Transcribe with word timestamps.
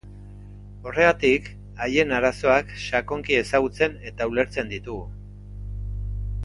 Horregatik, 0.91 1.51
haien 1.83 2.15
arazoak 2.21 2.73
sakonki 2.87 3.39
ezagutzen 3.43 3.97
eta 4.13 4.29
ulertzen 4.33 4.75
ditugu. 4.77 5.03